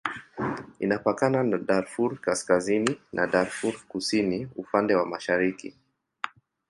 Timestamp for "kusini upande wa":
3.87-5.05